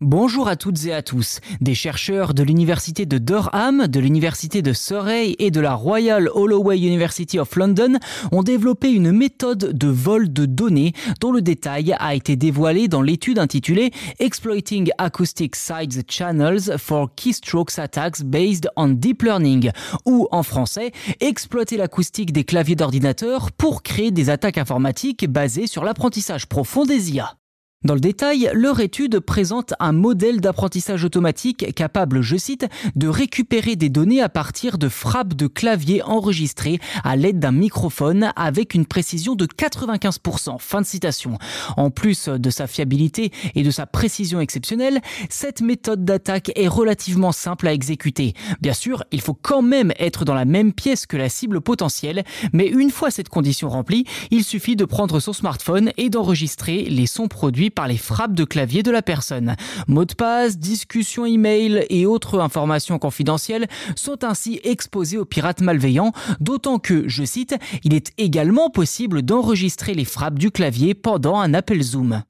Bonjour 0.00 0.46
à 0.46 0.54
toutes 0.54 0.86
et 0.86 0.92
à 0.92 1.02
tous. 1.02 1.40
Des 1.60 1.74
chercheurs 1.74 2.32
de 2.32 2.44
l'université 2.44 3.04
de 3.04 3.18
Durham, 3.18 3.88
de 3.88 3.98
l'université 3.98 4.62
de 4.62 4.72
Surrey 4.72 5.34
et 5.40 5.50
de 5.50 5.58
la 5.58 5.74
Royal 5.74 6.28
Holloway 6.32 6.78
University 6.78 7.40
of 7.40 7.56
London 7.56 7.98
ont 8.30 8.44
développé 8.44 8.92
une 8.92 9.10
méthode 9.10 9.76
de 9.76 9.88
vol 9.88 10.32
de 10.32 10.46
données 10.46 10.92
dont 11.20 11.32
le 11.32 11.42
détail 11.42 11.96
a 11.98 12.14
été 12.14 12.36
dévoilé 12.36 12.86
dans 12.86 13.02
l'étude 13.02 13.40
intitulée 13.40 13.90
Exploiting 14.20 14.88
Acoustic 14.98 15.56
Sides 15.56 16.04
Channels 16.08 16.78
for 16.78 17.12
Keystrokes 17.16 17.80
Attacks 17.80 18.22
Based 18.22 18.70
on 18.76 18.90
Deep 18.90 19.24
Learning 19.24 19.72
ou 20.06 20.28
en 20.30 20.44
français 20.44 20.92
Exploiter 21.18 21.76
l'acoustique 21.76 22.32
des 22.32 22.44
claviers 22.44 22.76
d'ordinateur 22.76 23.50
pour 23.50 23.82
créer 23.82 24.12
des 24.12 24.30
attaques 24.30 24.58
informatiques 24.58 25.28
basées 25.28 25.66
sur 25.66 25.82
l'apprentissage 25.82 26.46
profond 26.46 26.84
des 26.84 27.10
IA. 27.10 27.36
Dans 27.84 27.94
le 27.94 28.00
détail, 28.00 28.50
leur 28.54 28.80
étude 28.80 29.20
présente 29.20 29.72
un 29.78 29.92
modèle 29.92 30.40
d'apprentissage 30.40 31.04
automatique 31.04 31.72
capable, 31.76 32.22
je 32.22 32.36
cite, 32.36 32.66
de 32.96 33.06
récupérer 33.06 33.76
des 33.76 33.88
données 33.88 34.20
à 34.20 34.28
partir 34.28 34.78
de 34.78 34.88
frappes 34.88 35.34
de 35.34 35.46
clavier 35.46 36.02
enregistrées 36.02 36.80
à 37.04 37.14
l'aide 37.14 37.38
d'un 37.38 37.52
microphone 37.52 38.32
avec 38.34 38.74
une 38.74 38.84
précision 38.84 39.36
de 39.36 39.46
95%. 39.46 40.58
Fin 40.58 40.80
de 40.80 40.86
citation. 40.86 41.38
En 41.76 41.90
plus 41.90 42.28
de 42.28 42.50
sa 42.50 42.66
fiabilité 42.66 43.30
et 43.54 43.62
de 43.62 43.70
sa 43.70 43.86
précision 43.86 44.40
exceptionnelle, 44.40 45.00
cette 45.30 45.60
méthode 45.60 46.04
d'attaque 46.04 46.50
est 46.56 46.66
relativement 46.66 47.30
simple 47.30 47.68
à 47.68 47.72
exécuter. 47.72 48.32
Bien 48.60 48.74
sûr, 48.74 49.04
il 49.12 49.20
faut 49.20 49.38
quand 49.40 49.62
même 49.62 49.92
être 50.00 50.24
dans 50.24 50.34
la 50.34 50.46
même 50.46 50.72
pièce 50.72 51.06
que 51.06 51.16
la 51.16 51.28
cible 51.28 51.60
potentielle, 51.60 52.24
mais 52.52 52.66
une 52.66 52.90
fois 52.90 53.12
cette 53.12 53.28
condition 53.28 53.68
remplie, 53.68 54.04
il 54.32 54.42
suffit 54.42 54.74
de 54.74 54.84
prendre 54.84 55.20
son 55.20 55.32
smartphone 55.32 55.92
et 55.96 56.10
d'enregistrer 56.10 56.82
les 56.82 57.06
sons 57.06 57.28
produits 57.28 57.67
par 57.70 57.88
les 57.88 57.96
frappes 57.96 58.34
de 58.34 58.44
clavier 58.44 58.82
de 58.82 58.90
la 58.90 59.02
personne. 59.02 59.56
Mots 59.86 60.04
de 60.04 60.14
passe, 60.14 60.58
discussions 60.58 61.26
email 61.26 61.86
et 61.90 62.06
autres 62.06 62.40
informations 62.40 62.98
confidentielles 62.98 63.66
sont 63.96 64.24
ainsi 64.24 64.60
exposés 64.64 65.18
aux 65.18 65.24
pirates 65.24 65.60
malveillants, 65.60 66.12
d'autant 66.40 66.78
que, 66.78 67.08
je 67.08 67.24
cite, 67.24 67.56
il 67.84 67.94
est 67.94 68.12
également 68.18 68.70
possible 68.70 69.22
d'enregistrer 69.22 69.94
les 69.94 70.04
frappes 70.04 70.38
du 70.38 70.50
clavier 70.50 70.94
pendant 70.94 71.38
un 71.38 71.54
appel 71.54 71.82
Zoom. 71.82 72.22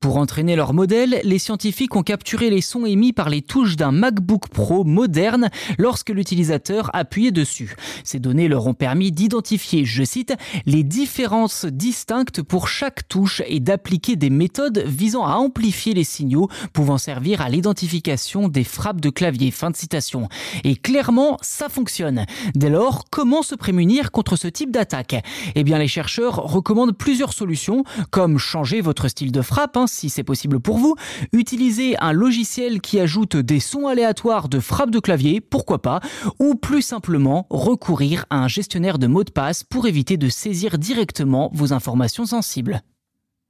Pour 0.00 0.18
entraîner 0.18 0.56
leur 0.56 0.74
modèle, 0.74 1.20
les 1.24 1.38
scientifiques 1.38 1.96
ont 1.96 2.02
capturé 2.02 2.50
les 2.50 2.60
sons 2.60 2.84
émis 2.84 3.14
par 3.14 3.30
les 3.30 3.40
touches 3.40 3.76
d'un 3.76 3.92
MacBook 3.92 4.48
Pro 4.48 4.84
moderne 4.84 5.48
lorsque 5.78 6.10
l'utilisateur 6.10 6.90
appuyait 6.92 7.32
dessus. 7.32 7.74
Ces 8.04 8.20
données 8.20 8.46
leur 8.46 8.66
ont 8.66 8.74
permis 8.74 9.10
d'identifier, 9.10 9.86
je 9.86 10.04
cite, 10.04 10.34
les 10.66 10.82
différences 10.82 11.64
distinctes 11.64 12.42
pour 12.42 12.68
chaque 12.68 13.08
touche 13.08 13.40
et 13.46 13.58
d'appliquer 13.58 14.16
des 14.16 14.28
méthodes 14.28 14.84
visant 14.86 15.24
à 15.24 15.36
amplifier 15.36 15.94
les 15.94 16.04
signaux 16.04 16.48
pouvant 16.74 16.98
servir 16.98 17.40
à 17.40 17.48
l'identification 17.48 18.48
des 18.48 18.64
frappes 18.64 19.00
de 19.00 19.10
clavier. 19.10 19.50
Fin 19.50 19.70
de 19.70 19.76
citation. 19.76 20.28
Et 20.62 20.76
clairement, 20.76 21.38
ça 21.40 21.70
fonctionne. 21.70 22.26
Dès 22.54 22.70
lors, 22.70 23.04
comment 23.10 23.42
se 23.42 23.54
prémunir 23.54 24.12
contre 24.12 24.36
ce 24.36 24.48
type 24.48 24.70
d'attaque? 24.70 25.16
Eh 25.54 25.64
bien, 25.64 25.78
les 25.78 25.88
chercheurs 25.88 26.36
recommandent 26.36 26.96
plusieurs 26.96 27.32
solutions, 27.32 27.82
comme 28.10 28.36
changer 28.36 28.82
votre 28.82 29.08
style 29.08 29.32
de 29.32 29.40
frappe, 29.40 29.76
hein, 29.78 29.85
si 29.86 30.10
c'est 30.10 30.24
possible 30.24 30.60
pour 30.60 30.78
vous. 30.78 30.94
Utilisez 31.32 31.96
un 32.00 32.12
logiciel 32.12 32.80
qui 32.80 33.00
ajoute 33.00 33.36
des 33.36 33.60
sons 33.60 33.86
aléatoires 33.86 34.48
de 34.48 34.60
frappe 34.60 34.90
de 34.90 35.00
clavier, 35.00 35.40
pourquoi 35.40 35.80
pas, 35.82 36.00
ou 36.38 36.54
plus 36.54 36.82
simplement 36.82 37.46
recourir 37.50 38.26
à 38.30 38.38
un 38.38 38.48
gestionnaire 38.48 38.98
de 38.98 39.06
mots 39.06 39.24
de 39.24 39.30
passe 39.30 39.62
pour 39.64 39.86
éviter 39.86 40.16
de 40.16 40.28
saisir 40.28 40.78
directement 40.78 41.50
vos 41.52 41.72
informations 41.72 42.26
sensibles. 42.26 42.82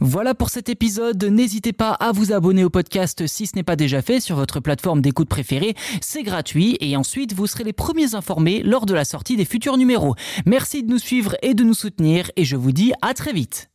Voilà 0.00 0.32
pour 0.32 0.48
cet 0.48 0.68
épisode. 0.68 1.22
N'hésitez 1.24 1.72
pas 1.72 1.90
à 1.90 2.12
vous 2.12 2.32
abonner 2.32 2.62
au 2.62 2.70
podcast 2.70 3.26
si 3.26 3.46
ce 3.46 3.56
n'est 3.56 3.64
pas 3.64 3.74
déjà 3.74 4.00
fait 4.00 4.20
sur 4.20 4.36
votre 4.36 4.60
plateforme 4.60 5.00
d'écoute 5.00 5.28
préférée. 5.28 5.74
C'est 6.00 6.22
gratuit 6.22 6.76
et 6.80 6.96
ensuite 6.96 7.32
vous 7.32 7.48
serez 7.48 7.64
les 7.64 7.72
premiers 7.72 8.14
informés 8.14 8.62
lors 8.62 8.86
de 8.86 8.94
la 8.94 9.04
sortie 9.04 9.36
des 9.36 9.44
futurs 9.44 9.76
numéros. 9.76 10.14
Merci 10.46 10.84
de 10.84 10.90
nous 10.90 10.98
suivre 10.98 11.34
et 11.42 11.54
de 11.54 11.64
nous 11.64 11.74
soutenir 11.74 12.30
et 12.36 12.44
je 12.44 12.54
vous 12.54 12.70
dis 12.70 12.92
à 13.02 13.12
très 13.12 13.32
vite. 13.32 13.70